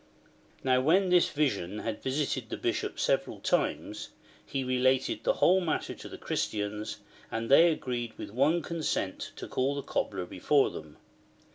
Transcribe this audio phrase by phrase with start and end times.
[0.63, 4.09] Now when this vision had visited the Bishop several times,
[4.43, 6.97] he related the whole matter to the Christians,
[7.29, 10.97] and they agreed with one consent to call the Cobler before them.